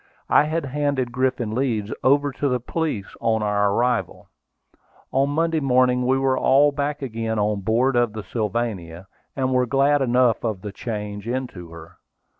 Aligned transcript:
I 0.31 0.45
had 0.45 0.65
handed 0.65 1.11
Griffin 1.11 1.53
Leeds 1.53 1.93
over 2.03 2.31
to 2.31 2.49
the 2.49 2.59
police 2.59 3.15
on 3.21 3.43
our 3.43 3.71
arrival. 3.71 4.29
On 5.11 5.29
Monday 5.29 5.59
morning 5.59 6.07
we 6.07 6.17
were 6.17 6.39
all 6.39 6.71
back 6.71 7.03
again 7.03 7.37
on 7.37 7.61
board 7.61 7.95
of 7.95 8.13
the 8.13 8.23
Sylvania, 8.23 9.05
and 9.35 9.53
were 9.53 9.67
glad 9.67 10.01
enough 10.01 10.43
of 10.43 10.61
the 10.63 10.71
change 10.71 11.27
into 11.27 11.69
her. 11.69 11.97